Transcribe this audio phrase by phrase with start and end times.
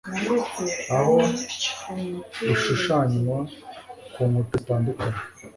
[0.95, 1.15] aho
[2.45, 3.37] bishushanywa
[4.13, 5.17] ku nkuta zitandukanye